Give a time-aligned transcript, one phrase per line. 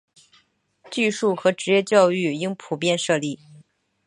[0.89, 3.39] 技术和职业教育应普遍设立。